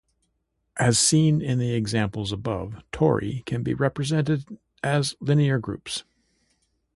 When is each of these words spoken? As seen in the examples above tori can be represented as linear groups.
As 0.77 0.97
seen 0.97 1.43
in 1.43 1.59
the 1.59 1.75
examples 1.75 2.31
above 2.31 2.81
tori 2.91 3.43
can 3.45 3.61
be 3.61 3.75
represented 3.75 4.45
as 4.81 5.13
linear 5.21 5.59
groups. 5.59 6.05